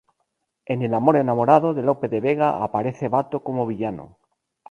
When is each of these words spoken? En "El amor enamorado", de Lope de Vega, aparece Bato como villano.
En 0.65 0.81
"El 0.81 0.95
amor 0.95 1.15
enamorado", 1.17 1.75
de 1.75 1.83
Lope 1.83 2.07
de 2.07 2.21
Vega, 2.21 2.63
aparece 2.63 3.07
Bato 3.07 3.43
como 3.43 3.67
villano. 3.67 4.17